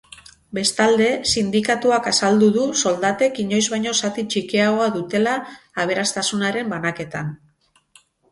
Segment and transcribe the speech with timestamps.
[0.57, 5.35] Bestalde, sindikatuak azaldu du soldatek inoiz baino zati txikiagoa dutela
[5.85, 7.29] aberastasunaren banaketan.